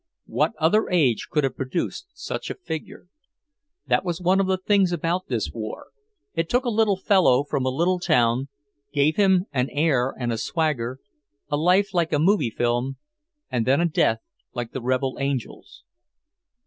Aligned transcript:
What 0.25 0.53
other 0.57 0.89
age 0.89 1.27
could 1.29 1.43
have 1.43 1.55
produced 1.55 2.07
such 2.15 2.49
a 2.49 2.55
figure? 2.55 3.05
That 3.85 4.03
was 4.03 4.19
one 4.19 4.39
of 4.39 4.47
the 4.47 4.57
things 4.57 4.91
about 4.91 5.27
this 5.27 5.51
war; 5.51 5.89
it 6.33 6.49
took 6.49 6.65
a 6.65 6.69
little 6.71 6.97
fellow 6.97 7.43
from 7.43 7.67
a 7.67 7.69
little 7.69 7.99
town, 7.99 8.47
gave 8.91 9.17
him 9.17 9.45
an 9.53 9.69
air 9.69 10.11
and 10.17 10.33
a 10.33 10.39
swagger, 10.39 10.97
a 11.49 11.55
life 11.57 11.93
like 11.93 12.11
a 12.13 12.17
movie 12.17 12.49
film, 12.49 12.97
and 13.51 13.67
then 13.67 13.79
a 13.79 13.85
death 13.87 14.21
like 14.55 14.71
the 14.71 14.81
rebel 14.81 15.19
angels. 15.21 15.83